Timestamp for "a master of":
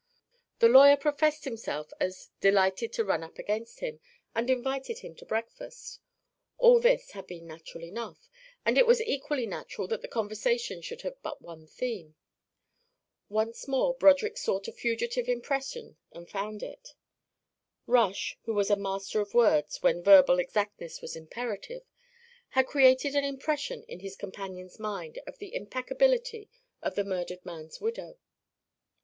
18.71-19.35